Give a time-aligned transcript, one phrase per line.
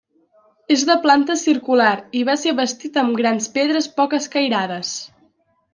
[0.75, 1.91] És de planta circular
[2.21, 5.01] i va ser bastit amb grans pedres poc escairades.